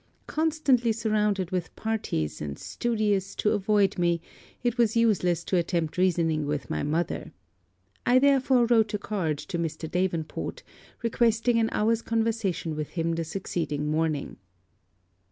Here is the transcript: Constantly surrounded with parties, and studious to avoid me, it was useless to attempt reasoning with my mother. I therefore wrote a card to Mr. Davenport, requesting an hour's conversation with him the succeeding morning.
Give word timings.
Constantly 0.25 0.91
surrounded 0.91 1.51
with 1.51 1.75
parties, 1.75 2.41
and 2.41 2.57
studious 2.57 3.35
to 3.35 3.51
avoid 3.51 3.99
me, 3.99 4.19
it 4.63 4.75
was 4.75 4.95
useless 4.97 5.43
to 5.43 5.55
attempt 5.57 5.95
reasoning 5.95 6.47
with 6.47 6.71
my 6.71 6.81
mother. 6.81 7.31
I 8.03 8.17
therefore 8.17 8.65
wrote 8.65 8.95
a 8.95 8.97
card 8.97 9.37
to 9.37 9.59
Mr. 9.59 9.87
Davenport, 9.87 10.63
requesting 11.03 11.59
an 11.59 11.69
hour's 11.71 12.01
conversation 12.01 12.75
with 12.75 12.89
him 12.97 13.11
the 13.13 13.23
succeeding 13.23 13.91
morning. 13.91 14.37